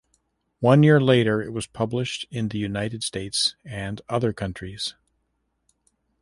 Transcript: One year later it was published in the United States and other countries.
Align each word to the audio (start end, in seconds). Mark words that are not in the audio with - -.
One 0.61 0.81
year 0.81 0.99
later 0.99 1.43
it 1.43 1.51
was 1.53 1.67
published 1.67 2.25
in 2.31 2.47
the 2.47 2.57
United 2.57 3.03
States 3.03 3.55
and 3.63 4.01
other 4.09 4.33
countries. 4.33 4.95